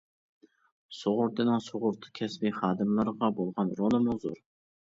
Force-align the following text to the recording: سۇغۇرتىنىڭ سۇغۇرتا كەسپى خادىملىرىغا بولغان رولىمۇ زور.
سۇغۇرتىنىڭ 0.99 1.61
سۇغۇرتا 1.67 2.11
كەسپى 2.21 2.55
خادىملىرىغا 2.57 3.33
بولغان 3.39 3.77
رولىمۇ 3.85 4.21
زور. 4.29 4.45